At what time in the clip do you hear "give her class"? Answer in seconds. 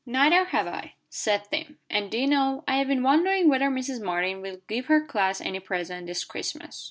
4.67-5.39